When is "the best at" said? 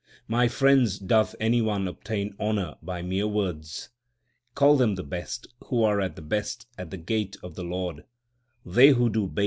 6.09-6.89